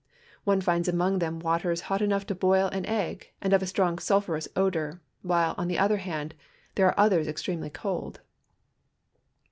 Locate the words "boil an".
2.33-2.87